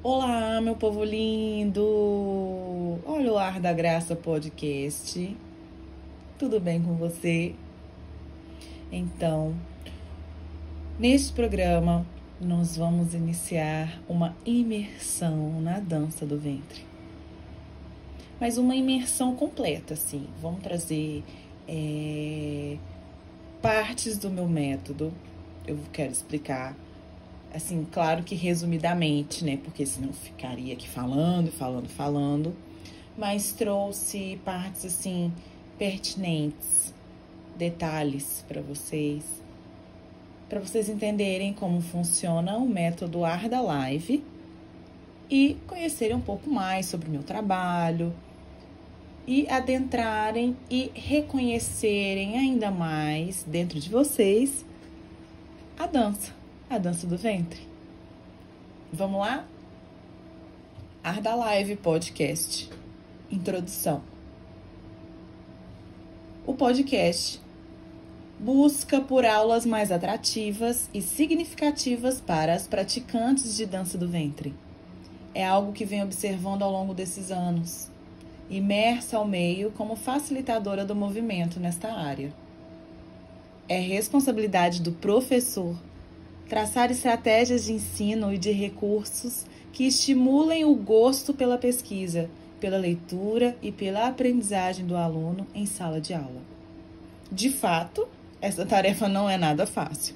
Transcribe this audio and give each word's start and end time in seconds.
Olá, 0.00 0.60
meu 0.60 0.76
povo 0.76 1.02
lindo! 1.02 1.82
Olha 3.04 3.32
o 3.32 3.36
Ar 3.36 3.58
da 3.58 3.72
Graça 3.72 4.14
Podcast. 4.14 5.36
Tudo 6.38 6.60
bem 6.60 6.80
com 6.80 6.94
você? 6.94 7.52
Então, 8.92 9.56
neste 11.00 11.32
programa, 11.32 12.06
nós 12.40 12.76
vamos 12.76 13.12
iniciar 13.12 14.00
uma 14.08 14.36
imersão 14.46 15.60
na 15.60 15.80
dança 15.80 16.24
do 16.24 16.38
ventre. 16.38 16.84
Mas 18.40 18.56
uma 18.56 18.76
imersão 18.76 19.34
completa, 19.34 19.94
assim. 19.94 20.28
Vamos 20.40 20.62
trazer 20.62 21.24
é, 21.66 22.76
partes 23.60 24.16
do 24.16 24.30
meu 24.30 24.46
método. 24.46 25.12
Eu 25.66 25.76
quero 25.92 26.12
explicar 26.12 26.76
assim, 27.52 27.86
claro 27.90 28.22
que 28.22 28.34
resumidamente, 28.34 29.44
né? 29.44 29.58
Porque 29.62 29.84
senão 29.86 30.12
ficaria 30.12 30.74
aqui 30.74 30.88
falando, 30.88 31.50
falando, 31.50 31.88
falando. 31.88 32.56
Mas 33.16 33.52
trouxe 33.52 34.40
partes 34.44 34.84
assim 34.84 35.32
pertinentes, 35.78 36.94
detalhes 37.56 38.44
para 38.48 38.60
vocês, 38.60 39.24
para 40.48 40.60
vocês 40.60 40.88
entenderem 40.88 41.52
como 41.52 41.80
funciona 41.80 42.56
o 42.56 42.68
método 42.68 43.24
Arda 43.24 43.60
Live 43.60 44.24
e 45.30 45.56
conhecerem 45.66 46.16
um 46.16 46.20
pouco 46.20 46.48
mais 46.50 46.86
sobre 46.86 47.08
o 47.08 47.12
meu 47.12 47.22
trabalho 47.22 48.12
e 49.26 49.46
adentrarem 49.48 50.56
e 50.70 50.90
reconhecerem 50.94 52.38
ainda 52.38 52.70
mais 52.70 53.44
dentro 53.44 53.78
de 53.78 53.90
vocês 53.90 54.64
a 55.78 55.86
dança 55.86 56.37
a 56.70 56.76
dança 56.76 57.06
do 57.06 57.16
ventre. 57.16 57.60
Vamos 58.92 59.20
lá? 59.20 59.46
Arda 61.02 61.34
Live 61.34 61.76
Podcast. 61.76 62.68
Introdução. 63.30 64.02
O 66.46 66.52
podcast 66.54 67.40
busca 68.38 69.00
por 69.00 69.24
aulas 69.24 69.64
mais 69.64 69.90
atrativas 69.90 70.90
e 70.92 71.00
significativas 71.00 72.20
para 72.20 72.54
as 72.54 72.66
praticantes 72.66 73.56
de 73.56 73.64
dança 73.64 73.96
do 73.96 74.06
ventre. 74.06 74.54
É 75.34 75.46
algo 75.46 75.72
que 75.72 75.86
venho 75.86 76.04
observando 76.04 76.62
ao 76.62 76.70
longo 76.70 76.92
desses 76.92 77.30
anos, 77.30 77.90
imersa 78.50 79.16
ao 79.16 79.26
meio 79.26 79.70
como 79.72 79.96
facilitadora 79.96 80.84
do 80.84 80.94
movimento 80.94 81.58
nesta 81.58 81.92
área. 81.92 82.32
É 83.68 83.78
responsabilidade 83.78 84.82
do 84.82 84.92
professor 84.92 85.76
traçar 86.48 86.90
estratégias 86.90 87.64
de 87.64 87.72
ensino 87.72 88.32
e 88.32 88.38
de 88.38 88.50
recursos 88.50 89.44
que 89.72 89.84
estimulem 89.84 90.64
o 90.64 90.74
gosto 90.74 91.34
pela 91.34 91.58
pesquisa, 91.58 92.28
pela 92.58 92.78
leitura 92.78 93.56
e 93.62 93.70
pela 93.70 94.08
aprendizagem 94.08 94.86
do 94.86 94.96
aluno 94.96 95.46
em 95.54 95.66
sala 95.66 96.00
de 96.00 96.14
aula. 96.14 96.42
De 97.30 97.50
fato, 97.50 98.08
essa 98.40 98.64
tarefa 98.64 99.08
não 99.08 99.28
é 99.28 99.36
nada 99.36 99.66
fácil. 99.66 100.14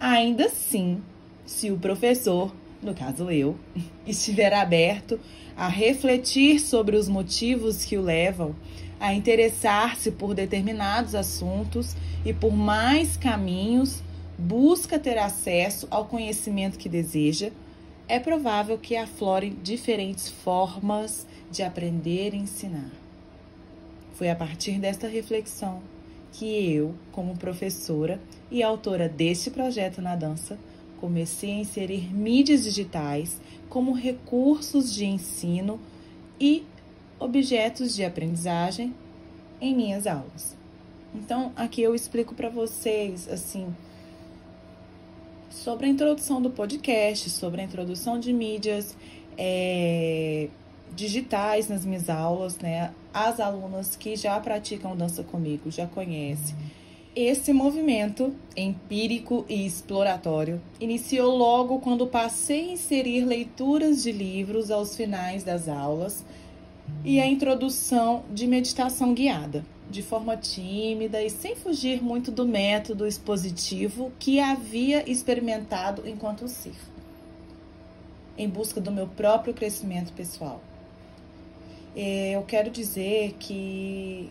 Ainda 0.00 0.46
assim, 0.46 1.00
se 1.46 1.70
o 1.70 1.78
professor, 1.78 2.52
no 2.82 2.92
caso 2.92 3.30
eu, 3.30 3.56
estiver 4.06 4.52
aberto 4.52 5.20
a 5.56 5.68
refletir 5.68 6.58
sobre 6.58 6.96
os 6.96 7.08
motivos 7.08 7.84
que 7.84 7.96
o 7.96 8.02
levam 8.02 8.54
a 8.98 9.14
interessar-se 9.14 10.12
por 10.12 10.34
determinados 10.34 11.14
assuntos 11.14 11.96
e 12.24 12.32
por 12.32 12.52
mais 12.52 13.16
caminhos 13.16 14.02
busca 14.38 14.98
ter 14.98 15.18
acesso 15.18 15.86
ao 15.90 16.06
conhecimento 16.06 16.78
que 16.78 16.88
deseja, 16.88 17.50
é 18.08 18.18
provável 18.18 18.78
que 18.78 18.96
aflore 18.96 19.50
diferentes 19.50 20.28
formas 20.28 21.26
de 21.50 21.62
aprender 21.62 22.34
e 22.34 22.38
ensinar. 22.38 22.90
Foi 24.14 24.30
a 24.30 24.36
partir 24.36 24.78
desta 24.78 25.06
reflexão 25.06 25.82
que 26.32 26.72
eu, 26.72 26.94
como 27.12 27.36
professora 27.36 28.20
e 28.50 28.62
autora 28.62 29.08
deste 29.08 29.50
projeto 29.50 30.00
na 30.00 30.16
dança, 30.16 30.58
comecei 31.00 31.52
a 31.52 31.60
inserir 31.60 32.14
mídias 32.14 32.64
digitais 32.64 33.40
como 33.68 33.92
recursos 33.92 34.94
de 34.94 35.04
ensino 35.04 35.80
e 36.40 36.64
objetos 37.18 37.94
de 37.94 38.04
aprendizagem 38.04 38.94
em 39.60 39.74
minhas 39.74 40.06
aulas. 40.06 40.56
Então, 41.14 41.52
aqui 41.56 41.82
eu 41.82 41.94
explico 41.94 42.34
para 42.34 42.48
vocês 42.48 43.28
assim 43.28 43.74
sobre 45.52 45.86
a 45.86 45.88
introdução 45.88 46.40
do 46.40 46.50
podcast, 46.50 47.28
sobre 47.30 47.60
a 47.60 47.64
introdução 47.64 48.18
de 48.18 48.32
mídias 48.32 48.96
é, 49.36 50.48
digitais 50.94 51.68
nas 51.68 51.84
minhas 51.84 52.08
aulas, 52.08 52.58
né? 52.58 52.92
As 53.12 53.38
alunas 53.38 53.94
que 53.94 54.16
já 54.16 54.38
praticam 54.40 54.96
dança 54.96 55.22
comigo 55.22 55.70
já 55.70 55.86
conhecem. 55.86 56.56
Esse 57.14 57.52
movimento 57.52 58.34
empírico 58.56 59.44
e 59.46 59.66
exploratório 59.66 60.60
iniciou 60.80 61.36
logo 61.36 61.78
quando 61.80 62.06
passei 62.06 62.70
a 62.70 62.72
inserir 62.72 63.26
leituras 63.26 64.02
de 64.02 64.10
livros 64.10 64.70
aos 64.70 64.96
finais 64.96 65.44
das 65.44 65.68
aulas 65.68 66.24
e 67.04 67.20
a 67.20 67.26
introdução 67.26 68.24
de 68.30 68.46
meditação 68.46 69.12
guiada 69.12 69.64
de 69.92 70.02
forma 70.02 70.36
tímida 70.36 71.22
e 71.22 71.28
sem 71.28 71.54
fugir 71.54 72.02
muito 72.02 72.30
do 72.30 72.46
método 72.46 73.06
expositivo 73.06 74.10
que 74.18 74.40
havia 74.40 75.08
experimentado 75.08 76.08
enquanto 76.08 76.48
ser, 76.48 76.74
em 78.38 78.48
busca 78.48 78.80
do 78.80 78.90
meu 78.90 79.06
próprio 79.06 79.52
crescimento 79.52 80.12
pessoal. 80.14 80.62
É, 81.94 82.30
eu 82.30 82.42
quero 82.42 82.70
dizer 82.70 83.36
que 83.38 84.30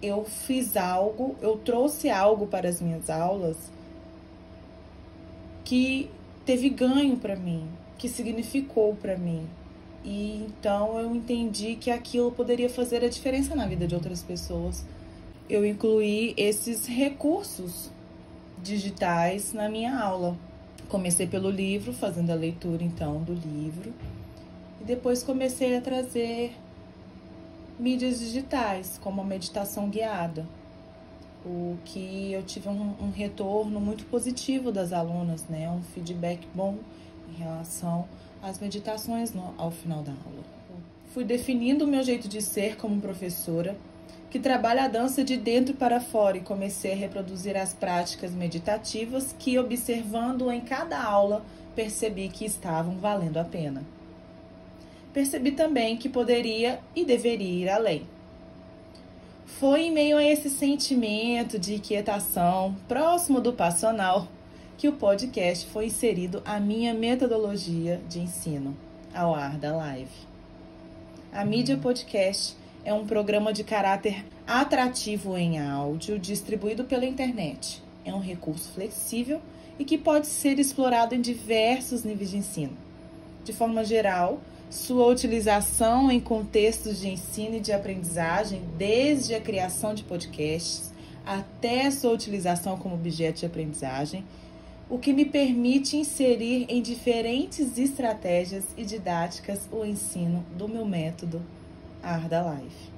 eu 0.00 0.24
fiz 0.24 0.76
algo, 0.76 1.34
eu 1.42 1.56
trouxe 1.58 2.08
algo 2.08 2.46
para 2.46 2.68
as 2.68 2.80
minhas 2.80 3.10
aulas 3.10 3.56
que 5.64 6.08
teve 6.44 6.68
ganho 6.68 7.16
para 7.16 7.34
mim, 7.34 7.68
que 7.98 8.08
significou 8.08 8.94
para 8.94 9.16
mim, 9.18 9.48
e 10.04 10.44
então 10.46 10.98
eu 10.98 11.14
entendi 11.14 11.76
que 11.76 11.90
aquilo 11.90 12.30
poderia 12.30 12.68
fazer 12.68 13.04
a 13.04 13.08
diferença 13.08 13.54
na 13.54 13.66
vida 13.66 13.86
de 13.86 13.94
outras 13.94 14.22
pessoas. 14.22 14.84
Eu 15.48 15.64
incluí 15.64 16.34
esses 16.36 16.86
recursos 16.86 17.90
digitais 18.62 19.52
na 19.52 19.68
minha 19.68 19.98
aula. 19.98 20.36
Comecei 20.88 21.26
pelo 21.26 21.50
livro, 21.50 21.92
fazendo 21.92 22.30
a 22.30 22.34
leitura 22.34 22.82
então 22.84 23.22
do 23.22 23.34
livro, 23.34 23.92
e 24.80 24.84
depois 24.84 25.22
comecei 25.22 25.76
a 25.76 25.80
trazer 25.80 26.52
mídias 27.78 28.20
digitais, 28.20 28.98
como 29.02 29.20
a 29.20 29.24
meditação 29.24 29.88
guiada, 29.88 30.46
o 31.44 31.76
que 31.84 32.32
eu 32.32 32.42
tive 32.42 32.68
um, 32.68 32.94
um 33.00 33.10
retorno 33.10 33.80
muito 33.80 34.04
positivo 34.06 34.72
das 34.72 34.92
alunas, 34.92 35.44
né? 35.48 35.70
Um 35.70 35.82
feedback 35.82 36.46
bom 36.54 36.76
em 37.30 37.42
relação 37.42 38.06
as 38.42 38.58
meditações 38.60 39.32
no, 39.32 39.54
ao 39.58 39.70
final 39.70 40.02
da 40.02 40.12
aula. 40.12 40.44
Fui 41.12 41.24
definindo 41.24 41.84
o 41.84 41.88
meu 41.88 42.02
jeito 42.02 42.28
de 42.28 42.40
ser 42.40 42.76
como 42.76 43.00
professora, 43.00 43.76
que 44.30 44.38
trabalha 44.38 44.84
a 44.84 44.88
dança 44.88 45.24
de 45.24 45.36
dentro 45.36 45.74
para 45.74 46.00
fora 46.00 46.36
e 46.36 46.42
comecei 46.42 46.92
a 46.92 46.96
reproduzir 46.96 47.56
as 47.56 47.72
práticas 47.72 48.32
meditativas 48.32 49.34
que, 49.38 49.58
observando 49.58 50.50
em 50.50 50.60
cada 50.60 51.02
aula, 51.02 51.44
percebi 51.74 52.28
que 52.28 52.44
estavam 52.44 52.98
valendo 52.98 53.38
a 53.38 53.44
pena. 53.44 53.82
Percebi 55.12 55.52
também 55.52 55.96
que 55.96 56.08
poderia 56.08 56.80
e 56.94 57.04
deveria 57.04 57.64
ir 57.64 57.68
além. 57.68 58.02
Foi 59.46 59.84
em 59.84 59.92
meio 59.92 60.18
a 60.18 60.24
esse 60.24 60.50
sentimento 60.50 61.58
de 61.58 61.76
inquietação, 61.76 62.76
próximo 62.86 63.40
do 63.40 63.54
passional, 63.54 64.28
que 64.76 64.88
o 64.88 64.92
podcast 64.92 65.66
foi 65.66 65.86
inserido 65.86 66.42
à 66.44 66.60
minha 66.60 66.92
metodologia 66.92 68.00
de 68.08 68.20
ensino, 68.20 68.76
ao 69.14 69.34
ar 69.34 69.56
da 69.56 69.74
live. 69.74 70.10
A 71.32 71.44
mídia 71.44 71.78
podcast 71.78 72.54
é 72.84 72.92
um 72.92 73.06
programa 73.06 73.52
de 73.52 73.64
caráter 73.64 74.24
atrativo 74.46 75.36
em 75.36 75.58
áudio 75.58 76.18
distribuído 76.18 76.84
pela 76.84 77.06
internet. 77.06 77.82
É 78.04 78.12
um 78.12 78.20
recurso 78.20 78.70
flexível 78.70 79.40
e 79.78 79.84
que 79.84 79.96
pode 79.96 80.26
ser 80.26 80.58
explorado 80.58 81.14
em 81.14 81.20
diversos 81.20 82.04
níveis 82.04 82.30
de 82.30 82.36
ensino. 82.36 82.76
De 83.44 83.52
forma 83.52 83.82
geral, 83.82 84.40
sua 84.68 85.06
utilização 85.06 86.10
em 86.10 86.20
contextos 86.20 87.00
de 87.00 87.08
ensino 87.08 87.56
e 87.56 87.60
de 87.60 87.72
aprendizagem, 87.72 88.62
desde 88.76 89.34
a 89.34 89.40
criação 89.40 89.94
de 89.94 90.02
podcasts 90.04 90.92
até 91.24 91.90
sua 91.90 92.12
utilização 92.12 92.78
como 92.78 92.94
objeto 92.94 93.40
de 93.40 93.46
aprendizagem, 93.46 94.24
o 94.88 94.98
que 94.98 95.12
me 95.12 95.24
permite 95.24 95.96
inserir 95.96 96.64
em 96.68 96.80
diferentes 96.80 97.76
estratégias 97.76 98.64
e 98.76 98.84
didáticas 98.84 99.68
o 99.72 99.84
ensino 99.84 100.46
do 100.56 100.68
meu 100.68 100.84
método 100.84 101.42
Arda 102.00 102.40
Life. 102.40 102.90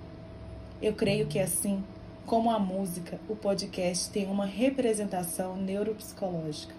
Eu 0.83 0.93
creio 0.93 1.27
que 1.27 1.39
assim 1.39 1.83
como 2.27 2.51
a 2.51 2.59
música, 2.59 3.19
o 3.27 3.35
podcast 3.35 4.11
tem 4.11 4.27
uma 4.27 4.45
representação 4.45 5.57
neuropsicológica, 5.57 6.75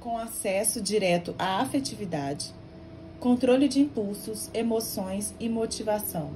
com 0.00 0.16
acesso 0.16 0.80
direto 0.80 1.34
à 1.38 1.60
afetividade, 1.60 2.54
controle 3.18 3.68
de 3.68 3.78
impulsos, 3.78 4.48
emoções 4.54 5.34
e 5.38 5.50
motivação. 5.50 6.30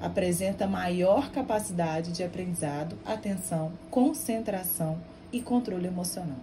Apresenta 0.00 0.68
maior 0.68 1.32
capacidade 1.32 2.12
de 2.12 2.22
aprendizado, 2.22 2.96
atenção, 3.04 3.72
concentração 3.90 4.98
e 5.32 5.42
controle 5.42 5.88
emocional. 5.88 6.38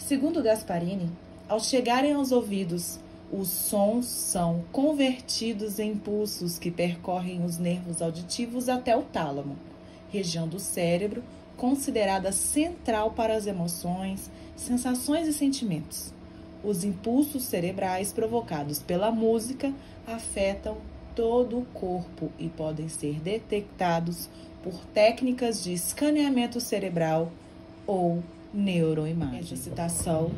Segundo 0.00 0.42
Gasparini, 0.42 1.08
ao 1.48 1.60
chegarem 1.60 2.14
aos 2.14 2.32
ouvidos, 2.32 2.98
os 3.30 3.48
sons 3.48 4.06
são 4.06 4.64
convertidos 4.72 5.78
em 5.78 5.92
impulsos 5.92 6.58
que 6.58 6.70
percorrem 6.70 7.44
os 7.44 7.58
nervos 7.58 8.02
auditivos 8.02 8.68
até 8.68 8.96
o 8.96 9.02
tálamo, 9.02 9.56
região 10.10 10.48
do 10.48 10.58
cérebro 10.58 11.22
considerada 11.56 12.32
central 12.32 13.12
para 13.12 13.36
as 13.36 13.46
emoções, 13.46 14.30
sensações 14.56 15.28
e 15.28 15.32
sentimentos. 15.32 16.12
Os 16.64 16.82
impulsos 16.82 17.44
cerebrais 17.44 18.12
provocados 18.12 18.80
pela 18.80 19.12
música 19.12 19.72
afetam 20.06 20.78
todo 21.14 21.58
o 21.58 21.66
corpo 21.66 22.32
e 22.38 22.48
podem 22.48 22.88
ser 22.88 23.20
detectados 23.20 24.28
por 24.62 24.74
técnicas 24.86 25.62
de 25.62 25.74
escaneamento 25.74 26.60
cerebral 26.60 27.30
ou 27.86 28.22
neuroimagem. 28.52 29.40
Essa 29.40 29.56
citação, 29.56 30.30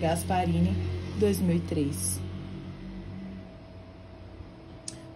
Gasparini, 0.00 0.74
2003. 1.18 2.20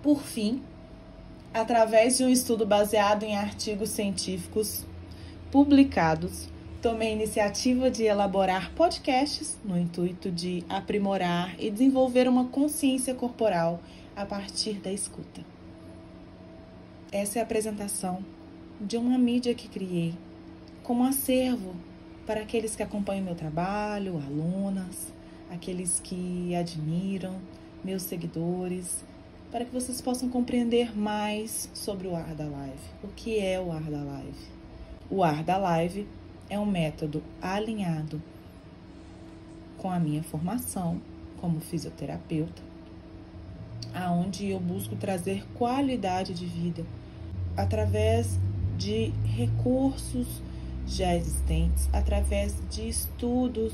Por 0.03 0.23
fim, 0.23 0.63
através 1.53 2.19
de 2.19 2.25
um 2.25 2.29
estudo 2.29 2.65
baseado 2.65 3.25
em 3.25 3.37
artigos 3.37 3.91
científicos 3.91 4.85
publicados, 5.51 6.49
tomei 6.81 7.09
a 7.09 7.13
iniciativa 7.13 7.91
de 7.91 8.05
elaborar 8.05 8.71
podcasts 8.75 9.59
no 9.65 9.79
intuito 9.79 10.31
de 10.31 10.65
aprimorar 10.69 11.55
e 11.59 11.71
desenvolver 11.71 12.29
uma 12.29 12.45
consciência 12.45 13.15
corporal 13.15 13.81
a 14.15 14.25
partir 14.25 14.75
da 14.75 14.93
escuta. 14.93 15.45
Essa 17.11 17.39
é 17.39 17.41
a 17.41 17.45
apresentação 17.45 18.23
de 18.81 18.97
uma 18.97 19.19
mídia 19.19 19.55
que 19.55 19.67
criei 19.67 20.15
como 20.83 21.05
acervo 21.05 21.75
para 22.29 22.43
aqueles 22.43 22.77
que 22.77 22.83
acompanham 22.83 23.25
meu 23.25 23.35
trabalho, 23.35 24.19
alunas, 24.19 25.11
aqueles 25.51 25.99
que 25.99 26.55
admiram, 26.55 27.37
meus 27.83 28.03
seguidores, 28.03 29.03
para 29.51 29.65
que 29.65 29.73
vocês 29.73 30.03
possam 30.03 30.29
compreender 30.29 30.95
mais 30.95 31.71
sobre 31.73 32.07
o 32.07 32.15
ar 32.15 32.35
da 32.35 32.45
live. 32.45 32.83
O 33.03 33.09
que 33.09 33.39
é 33.39 33.59
o 33.59 33.73
ar 33.73 33.81
da 33.85 34.03
live? 34.03 34.47
O 35.11 35.25
ar 35.25 35.43
da 35.43 35.57
live 35.57 36.07
é 36.51 36.59
um 36.59 36.67
método 36.67 37.23
alinhado 37.41 38.23
com 39.79 39.91
a 39.91 39.99
minha 39.99 40.23
formação 40.23 41.01
como 41.41 41.61
fisioterapeuta, 41.61 42.61
aonde 43.95 44.51
eu 44.51 44.61
busco 44.61 44.97
trazer 44.97 45.47
qualidade 45.55 46.35
de 46.35 46.45
vida 46.45 46.85
através 47.57 48.39
de 48.77 49.15
recursos 49.25 50.43
já 50.89 51.15
existentes, 51.15 51.89
através 51.93 52.55
de 52.71 52.89
estudos 52.89 53.73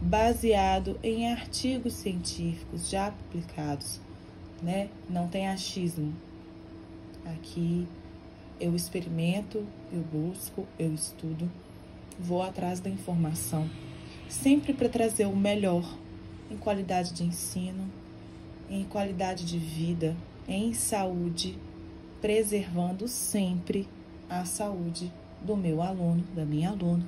baseado 0.00 0.98
em 1.02 1.30
artigos 1.30 1.92
científicos 1.92 2.88
já 2.88 3.12
publicados, 3.12 4.00
né? 4.62 4.88
Não 5.08 5.28
tem 5.28 5.48
achismo. 5.48 6.12
Aqui 7.24 7.86
eu 8.58 8.74
experimento, 8.74 9.64
eu 9.92 10.00
busco, 10.00 10.66
eu 10.78 10.92
estudo, 10.92 11.50
vou 12.18 12.42
atrás 12.42 12.80
da 12.80 12.90
informação, 12.90 13.68
sempre 14.28 14.72
para 14.72 14.88
trazer 14.88 15.26
o 15.26 15.36
melhor 15.36 15.84
em 16.50 16.56
qualidade 16.56 17.12
de 17.12 17.22
ensino, 17.22 17.88
em 18.68 18.84
qualidade 18.84 19.44
de 19.44 19.58
vida, 19.58 20.16
em 20.48 20.72
saúde, 20.72 21.58
preservando 22.20 23.06
sempre 23.06 23.88
a 24.28 24.44
saúde 24.44 25.12
do 25.42 25.56
meu 25.56 25.82
aluno, 25.82 26.22
da 26.34 26.44
minha 26.44 26.70
aluna. 26.70 27.04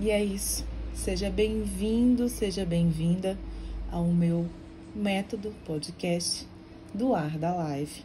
E 0.00 0.10
é 0.10 0.22
isso. 0.22 0.66
Seja 0.94 1.30
bem-vindo, 1.30 2.28
seja 2.28 2.64
bem-vinda 2.64 3.38
ao 3.90 4.04
meu 4.06 4.46
método 4.94 5.54
podcast 5.64 6.46
do 6.92 7.14
ar 7.14 7.38
da 7.38 7.54
live. 7.54 8.04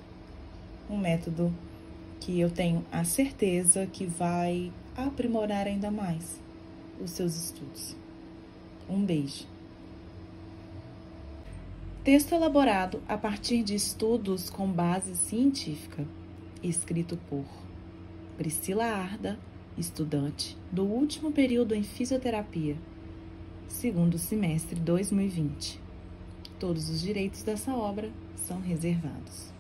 Um 0.89 0.97
método 0.97 1.53
que 2.19 2.39
eu 2.39 2.49
tenho 2.49 2.85
a 2.91 3.03
certeza 3.03 3.85
que 3.87 4.05
vai 4.05 4.71
aprimorar 4.95 5.67
ainda 5.67 5.91
mais 5.91 6.39
os 7.01 7.11
seus 7.11 7.35
estudos. 7.35 7.95
Um 8.89 9.03
beijo. 9.03 9.45
Texto 12.03 12.33
elaborado 12.33 13.01
a 13.07 13.17
partir 13.17 13.63
de 13.63 13.75
estudos 13.75 14.49
com 14.49 14.71
base 14.71 15.13
científica, 15.15 16.07
escrito 16.63 17.17
por 17.29 17.43
Priscila 18.38 18.86
Arda, 18.86 19.39
estudante 19.75 20.56
do 20.72 20.84
último 20.84 21.31
período 21.31 21.74
em 21.74 21.81
fisioterapia, 21.81 22.78
segundo 23.68 24.19
semestre 24.19 24.80
2020. 24.80 25.81
Todos 26.60 26.88
os 26.88 27.01
direitos 27.01 27.42
dessa 27.42 27.74
obra 27.74 28.12
são 28.36 28.62
reservados. 28.62 29.56